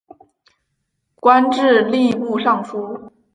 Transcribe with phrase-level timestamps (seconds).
[1.17, 3.11] 官至吏部尚书。